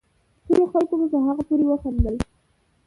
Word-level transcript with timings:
ټولو 0.45 0.63
خلقو 0.71 0.95
په 1.11 1.17
هغه 1.25 1.41
پورې 1.47 1.65
وخاندل 1.67 2.15